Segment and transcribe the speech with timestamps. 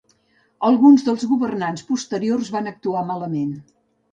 [0.69, 3.57] Alguns dels governants posteriors van actuar malament.